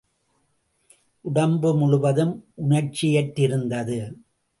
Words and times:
உடம்வு 1.25 1.77
முழுவதும் 1.77 2.45
உணர்ச்சியற்றிருந்தது. 2.55 3.99